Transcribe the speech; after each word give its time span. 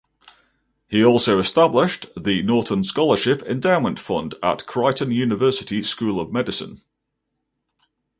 He 0.89 1.05
also 1.05 1.37
established 1.37 2.07
the 2.15 2.41
Norton 2.41 2.81
Scholarship 2.81 3.43
Endowment 3.43 3.99
Fund 3.99 4.33
at 4.41 4.65
Creighton 4.65 5.11
University 5.11 5.83
School 5.83 6.19
of 6.19 6.31
Medicine. 6.33 6.81